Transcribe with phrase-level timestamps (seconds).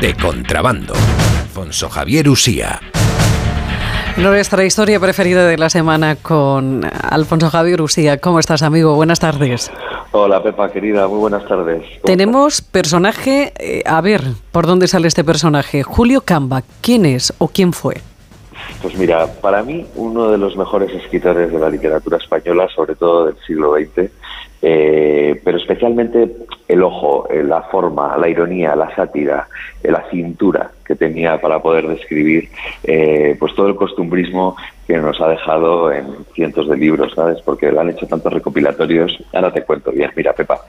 [0.00, 0.94] de contrabando.
[0.94, 2.80] Alfonso Javier Usía.
[4.16, 8.18] Nuestra historia preferida de la semana con Alfonso Javier Usía.
[8.18, 8.94] ¿Cómo estás, amigo?
[8.94, 9.70] Buenas tardes.
[10.12, 11.08] Hola, Pepa, querida.
[11.08, 11.82] Muy buenas tardes.
[12.04, 13.52] Tenemos personaje.
[13.58, 14.22] Eh, a ver,
[14.52, 15.82] ¿por dónde sale este personaje?
[15.82, 16.62] Julio Camba.
[16.80, 17.96] ¿Quién es o quién fue?
[18.82, 23.26] Pues mira, para mí uno de los mejores escritores de la literatura española, sobre todo
[23.26, 24.10] del siglo XX,
[24.66, 26.26] eh, pero especialmente
[26.66, 29.46] el ojo, eh, la forma, la ironía, la sátira,
[29.82, 32.48] eh, la cintura que tenía para poder describir
[33.38, 37.42] pues todo el costumbrismo que nos ha dejado en cientos de libros, ¿sabes?
[37.42, 39.22] Porque le han hecho tantos recopilatorios.
[39.34, 40.10] Ahora te cuento bien.
[40.16, 40.60] Mira, Pepa,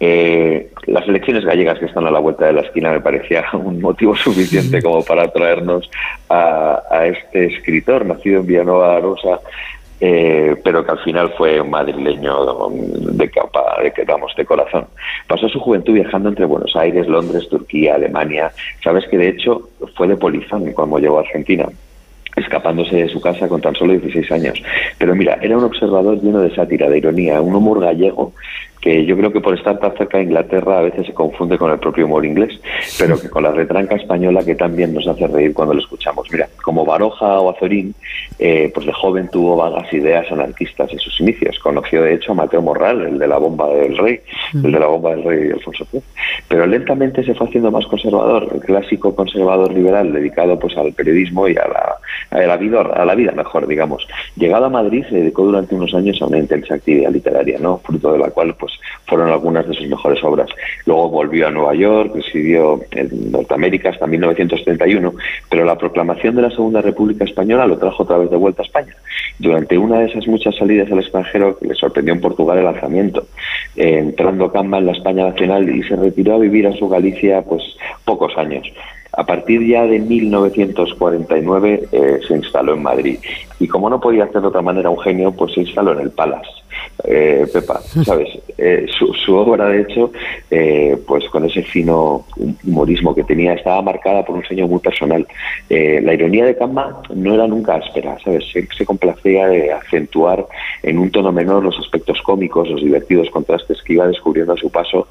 [0.00, 4.14] las elecciones gallegas que están a la vuelta de la esquina me parecía un motivo
[4.16, 5.90] suficiente como para traernos
[6.30, 9.40] a, a este escritor nacido en Villanueva Rosa
[10.06, 14.86] eh, pero que al final fue un madrileño de capa, de vamos, de corazón.
[15.26, 18.52] Pasó su juventud viajando entre Buenos Aires, Londres, Turquía, Alemania.
[18.82, 21.66] Sabes que de hecho fue de polizón cuando llegó a Argentina
[22.36, 24.62] escapándose de su casa con tan solo 16 años.
[24.98, 28.34] Pero mira, era un observador lleno de sátira, de ironía, un humor gallego
[28.84, 31.70] que yo creo que por estar tan cerca de Inglaterra a veces se confunde con
[31.70, 32.60] el propio humor inglés,
[32.98, 36.28] pero que con la retranca española que también nos hace reír cuando lo escuchamos.
[36.30, 37.94] Mira, como Baroja o Azorín,
[38.38, 41.58] eh, pues de joven tuvo vagas ideas anarquistas en sus inicios.
[41.60, 44.20] Conoció de hecho a Mateo Morral, el de la bomba del rey,
[44.52, 46.02] el de la bomba del rey Alfonso X.
[46.48, 51.48] Pero lentamente se fue haciendo más conservador, el clásico conservador liberal dedicado pues al periodismo
[51.48, 51.96] y a la,
[52.38, 54.06] a la vida, a la vida mejor, digamos.
[54.36, 57.78] Llegado a Madrid se dedicó durante unos años a una intensa actividad literaria, ¿no?
[57.78, 58.73] Fruto de la cual pues
[59.06, 60.48] fueron algunas de sus mejores obras.
[60.86, 65.14] Luego volvió a Nueva York, residió en Norteamérica hasta 1931,
[65.50, 68.66] pero la proclamación de la Segunda República Española lo trajo otra vez de vuelta a
[68.66, 68.94] España.
[69.38, 73.26] Durante una de esas muchas salidas al extranjero, le sorprendió en Portugal el lanzamiento,
[73.76, 77.42] eh, entrando Camba en la España nacional y se retiró a vivir a su Galicia
[77.42, 77.62] pues
[78.04, 78.66] pocos años.
[79.16, 83.18] A partir ya de 1949 eh, se instaló en Madrid
[83.60, 86.10] y como no podía hacer de otra manera un genio, pues se instaló en el
[86.10, 86.64] Palace
[87.04, 88.28] eh, Pepa, ¿sabes?
[88.56, 90.12] Eh, su, obra, de hecho,
[90.50, 92.24] eh, pues con ese fino
[92.64, 95.26] humorismo que tenía, estaba marcada por un sello muy personal.
[95.68, 98.44] la ironía de Kamba no era nunca áspera, ¿sabes?
[98.52, 100.46] Se, se, complacía de acentuar
[100.82, 104.70] en un tono menor los aspectos cómicos, los divertidos contrastes que iba descubriendo a su
[104.70, 105.08] paso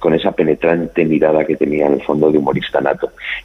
[0.00, 2.97] con esa penetrante mirada que tenía en el fondo de humorista nato.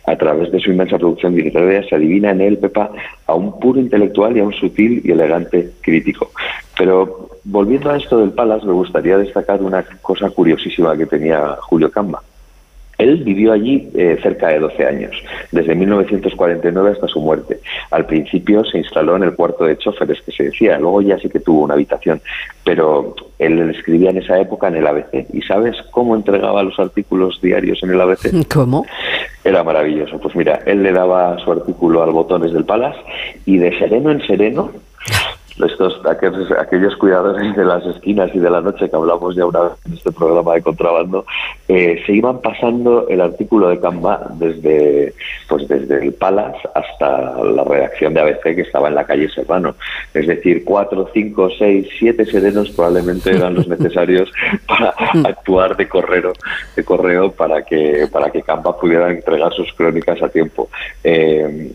[0.06, 2.91] A través de su inmensa producción literaria se adivina en él, Pepa,
[3.25, 6.31] a un puro intelectual y a un sutil y elegante crítico.
[6.78, 11.92] Pero volviendo a esto del Palas, me gustaría destacar una cosa curiosísima que tenía Julio
[11.92, 12.22] Camba.
[12.97, 15.12] Él vivió allí eh, cerca de 12 años,
[15.52, 17.59] desde 1949 hasta su muerte.
[17.90, 21.28] Al principio se instaló en el cuarto de choferes, que se decía, luego ya sí
[21.28, 22.22] que tuvo una habitación,
[22.63, 25.25] pero él escribía en esa época en el ABC.
[25.34, 28.47] ¿Y sabes cómo entregaba los artículos diarios en el ABC?
[28.53, 28.86] ¿Cómo?
[29.44, 30.20] Era maravilloso.
[30.20, 32.96] Pues mira, él le daba su artículo al botones del Palas
[33.46, 34.72] y de sereno en sereno
[35.62, 39.62] estos aquellos, aquellos cuidadores de las esquinas y de la noche que hablamos ya una
[39.62, 41.25] vez en este programa de contrabando
[41.68, 45.13] eh, se iban pasando el artículo de Camba desde
[45.47, 49.75] pues desde el Palace hasta la redacción de ABC que estaba en la calle Serrano.
[50.13, 54.31] Es decir cuatro cinco seis siete serenos probablemente eran los necesarios
[54.68, 54.94] para
[55.28, 56.34] actuar de correo
[56.75, 60.69] de correo para que para que Camba pudiera entregar sus crónicas a tiempo.
[61.03, 61.72] Eh,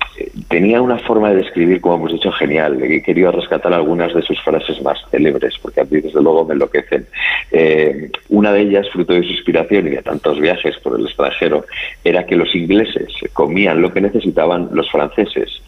[0.49, 2.83] tenía una forma de describir como hemos dicho genial.
[2.83, 6.55] He querido rescatar algunas de sus frases más célebres, porque a mí desde luego me
[6.55, 7.07] enloquecen.
[7.51, 11.65] Eh, una de ellas, fruto de su inspiración y de tantos viajes por el extranjero,
[12.05, 15.63] era que los ingleses comían lo que necesitaban, los franceses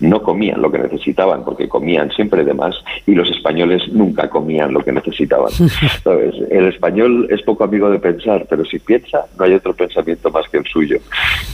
[0.00, 2.76] no comían lo que necesitaban, porque comían siempre de más,
[3.06, 5.52] y los españoles nunca comían lo que necesitaban.
[6.50, 10.48] El español es poco amigo de pensar, pero si piensa, no hay otro pensamiento más
[10.48, 10.98] que el suyo.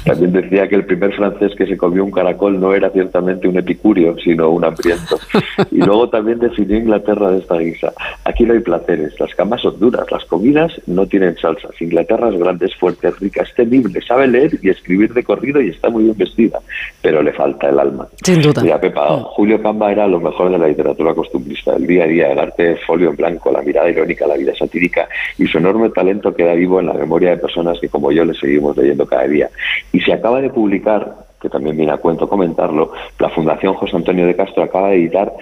[0.05, 3.59] También decía que el primer francés que se comió un caracol no era ciertamente un
[3.59, 5.19] epicurio, sino un hambriento.
[5.71, 7.92] Y luego también definió Inglaterra de esta guisa.
[8.24, 11.72] Aquí no hay placeres, las camas son duras, las comidas no tienen salsas.
[11.80, 15.70] Inglaterra es grande, es fuerte, rica, es temible, sabe leer y escribir de corrido y
[15.70, 16.60] está muy bien vestida,
[17.02, 18.06] pero le falta el alma.
[18.22, 18.62] Sin duda.
[18.62, 19.22] Mira, Pepa, mm.
[19.34, 22.76] Julio Camba era lo mejor de la literatura costumbrista, el día a día, el arte
[22.86, 25.08] folio en blanco, la mirada irónica, la vida satírica
[25.38, 28.34] y su enorme talento queda vivo en la memoria de personas que como yo le
[28.34, 29.50] seguimos leyendo cada día.
[29.93, 34.26] Y se acaba de publicar que también viene a cuento comentarlo, la Fundación José Antonio
[34.26, 35.32] de Castro acaba de editar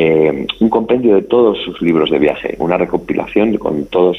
[0.00, 4.16] eh, un compendio de todos sus libros de viaje, una recopilación con todos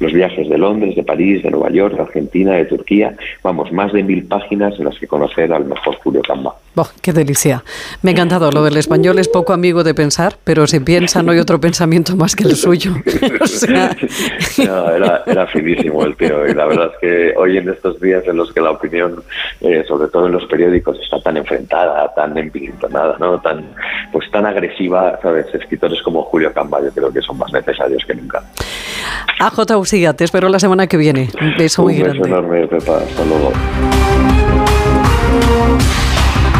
[0.00, 3.92] los viajes de Londres, de París, de Nueva York, de Argentina, de Turquía, vamos, más
[3.92, 6.54] de mil páginas en las que conocer al mejor Julio Camba.
[7.02, 7.64] Qué delicia.
[8.02, 8.50] Me ha encantado.
[8.50, 12.16] Lo del español es poco amigo de pensar, pero si piensa no hay otro pensamiento
[12.16, 12.92] más que el suyo.
[14.58, 16.46] era, finísimo el tío.
[16.46, 19.22] Y la verdad es que hoy en estos días en los que la opinión,
[19.60, 23.40] eh, sobre todo en los periódicos, está tan enfrentada, tan empintonada, ¿no?
[23.40, 23.64] tan,
[24.12, 25.46] pues tan agresiva, ¿sabes?
[25.52, 28.42] Escritores como Julio Camba yo creo que son más necesarios que nunca.
[29.40, 31.28] AJ Usía, te espero la semana que viene.
[31.40, 32.28] Un beso muy grande.
[32.28, 32.98] enorme, Pepa.
[32.98, 33.52] Hasta luego.